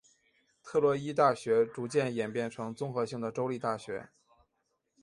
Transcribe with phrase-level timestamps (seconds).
[0.63, 4.09] 特洛伊大学逐渐演变成综合性的州立大学。